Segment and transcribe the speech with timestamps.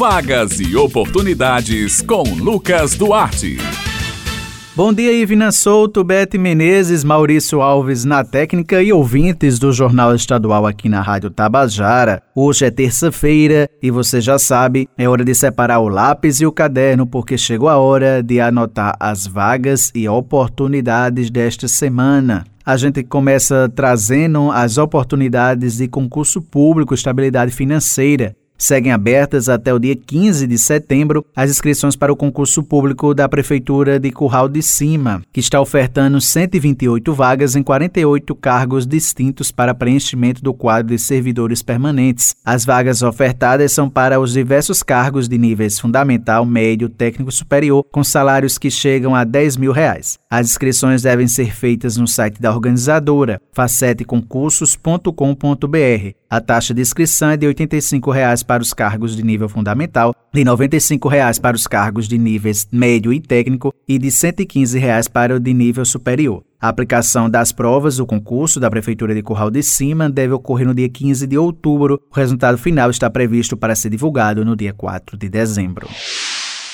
[0.00, 3.58] Vagas e oportunidades com Lucas Duarte.
[4.74, 10.66] Bom dia, Ivina Souto, Bete Menezes, Maurício Alves na técnica e ouvintes do Jornal Estadual
[10.66, 12.22] aqui na Rádio Tabajara.
[12.34, 16.52] Hoje é terça-feira e você já sabe, é hora de separar o lápis e o
[16.52, 22.46] caderno porque chegou a hora de anotar as vagas e oportunidades desta semana.
[22.64, 28.34] A gente começa trazendo as oportunidades de concurso público, estabilidade financeira.
[28.60, 33.26] Seguem abertas até o dia 15 de setembro as inscrições para o concurso público da
[33.26, 39.74] Prefeitura de Curral de Cima, que está ofertando 128 vagas em 48 cargos distintos para
[39.74, 42.34] preenchimento do quadro de servidores permanentes.
[42.44, 48.04] As vagas ofertadas são para os diversos cargos de níveis fundamental, médio, técnico superior, com
[48.04, 50.18] salários que chegam a 10 mil reais.
[50.30, 56.19] As inscrições devem ser feitas no site da organizadora, faceteconcursos.com.br.
[56.30, 60.44] A taxa de inscrição é de 85 reais para os cargos de nível fundamental, de
[60.44, 65.34] 95 reais para os cargos de níveis médio e técnico e de 115 reais para
[65.34, 66.44] o de nível superior.
[66.60, 70.74] A aplicação das provas do concurso da Prefeitura de Curral de Cima deve ocorrer no
[70.74, 72.00] dia 15 de outubro.
[72.08, 75.88] O resultado final está previsto para ser divulgado no dia 4 de dezembro.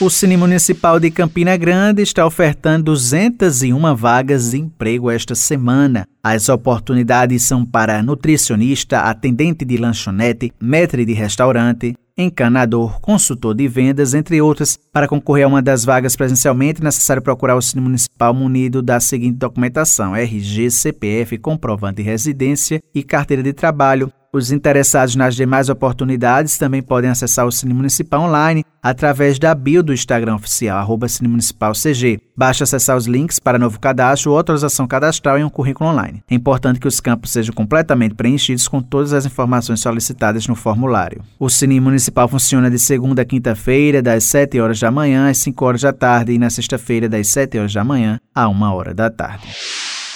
[0.00, 6.06] O Cine Municipal de Campina Grande está ofertando 201 vagas de emprego esta semana.
[6.22, 14.12] As oportunidades são para nutricionista, atendente de lanchonete, maître de restaurante, encanador, consultor de vendas,
[14.12, 14.78] entre outras.
[14.92, 18.98] Para concorrer a uma das vagas presencialmente, é necessário procurar o Cine Municipal munido da
[18.98, 24.12] seguinte documentação: RG, CPF, comprovante de residência e carteira de trabalho.
[24.30, 29.82] Os interessados nas demais oportunidades também podem acessar o Cine Municipal online através da bio
[29.82, 32.20] do Instagram oficial, arroba Cine Municipal CG.
[32.36, 36.07] Basta acessar os links para novo cadastro ou autorização cadastral em um currículo online.
[36.28, 41.22] É importante que os campos sejam completamente preenchidos com todas as informações solicitadas no formulário.
[41.38, 45.64] O Cine Municipal funciona de segunda a quinta-feira, das 7 horas da manhã às 5
[45.64, 49.10] horas da tarde e na sexta-feira, das 7 horas da manhã à 1 hora da
[49.10, 49.46] tarde.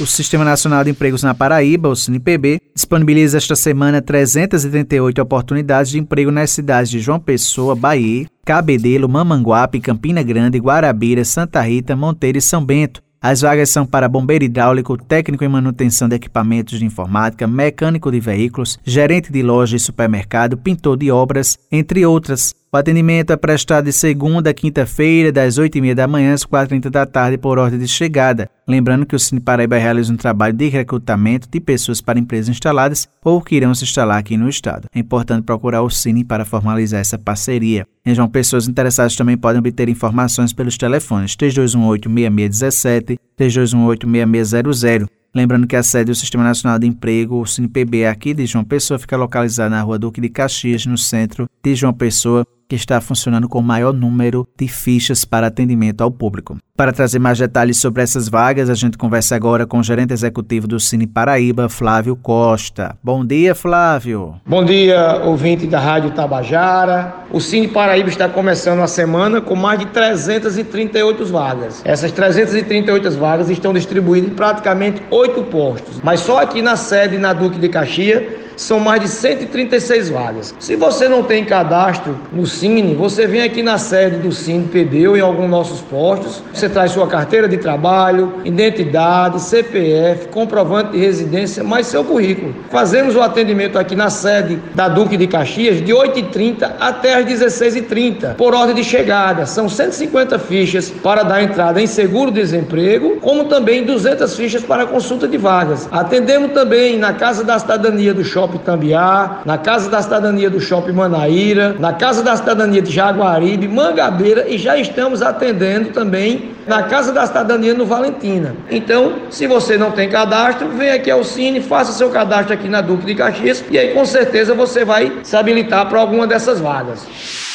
[0.00, 5.98] O Sistema Nacional de Empregos na Paraíba, o SINPB, disponibiliza esta semana 338 oportunidades de
[5.98, 12.38] emprego nas cidades de João Pessoa, Bahia, Cabedelo, Mamanguape, Campina Grande, Guarabira, Santa Rita, Monteiro
[12.38, 13.02] e São Bento.
[13.20, 18.20] As vagas são para bombeiro hidráulico, técnico em manutenção de equipamentos de informática, mecânico de
[18.20, 22.54] veículos, gerente de loja e supermercado, pintor de obras, entre outras.
[22.70, 27.06] O atendimento é prestado de segunda a quinta-feira, das 8h30 da manhã às 4h30 da
[27.06, 28.50] tarde, por ordem de chegada.
[28.68, 33.08] Lembrando que o Cine Paraíba realiza um trabalho de recrutamento de pessoas para empresas instaladas
[33.24, 34.86] ou que irão se instalar aqui no estado.
[34.94, 37.86] É importante procurar o Cine para formalizar essa parceria.
[38.04, 45.06] Em João, pessoas interessadas também podem obter informações pelos telefones 3218-6617, 3218-6600.
[45.34, 48.98] Lembrando que a sede do Sistema Nacional de Emprego, o CinePB, aqui de João Pessoa,
[48.98, 53.48] fica localizada na rua Duque de Caxias, no centro de João Pessoa que está funcionando
[53.48, 56.58] com o maior número de fichas para atendimento ao público.
[56.76, 60.68] Para trazer mais detalhes sobre essas vagas, a gente conversa agora com o gerente executivo
[60.68, 62.96] do Cine Paraíba, Flávio Costa.
[63.02, 64.36] Bom dia, Flávio.
[64.46, 67.14] Bom dia, ouvinte da Rádio Tabajara.
[67.32, 71.82] O Cine Paraíba está começando a semana com mais de 338 vagas.
[71.84, 77.32] Essas 338 vagas estão distribuídas em praticamente oito postos, mas só aqui na sede, na
[77.32, 78.22] Duque de Caxias,
[78.58, 80.54] são mais de 136 vagas.
[80.58, 85.08] Se você não tem cadastro no Cine, você vem aqui na sede do Cine PB
[85.08, 90.92] ou em algum dos nossos postos, você traz sua carteira de trabalho, identidade, CPF, comprovante
[90.92, 92.54] de residência, mais seu currículo.
[92.68, 98.34] Fazemos o atendimento aqui na sede da Duque de Caxias de 8h30 até as 16h30,
[98.34, 99.46] por ordem de chegada.
[99.46, 105.36] São 150 fichas para dar entrada em seguro-desemprego, como também 200 fichas para consulta de
[105.36, 105.88] vagas.
[105.92, 110.60] Atendemos também na Casa da Cidadania do Shopping Shopping Tambiá, na Casa da Cidadania do
[110.60, 116.82] Shopping Manaíra, na Casa da Cidadania de Jaguaribe, Mangabeira e já estamos atendendo também na
[116.82, 118.56] Casa da Cidadania no Valentina.
[118.70, 122.80] Então, se você não tem cadastro, vem aqui ao Cine, faça seu cadastro aqui na
[122.80, 127.47] Duque de Caxias e aí com certeza você vai se habilitar para alguma dessas vagas.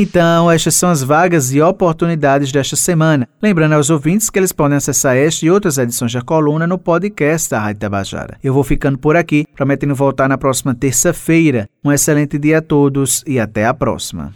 [0.00, 3.28] Então, estas são as vagas e oportunidades desta semana.
[3.42, 7.50] Lembrando aos ouvintes que eles podem acessar esta e outras edições da coluna no podcast
[7.50, 8.38] da Rádio Tabajara.
[8.40, 11.68] Eu vou ficando por aqui, prometendo voltar na próxima terça-feira.
[11.84, 14.32] Um excelente dia a todos e até a próxima.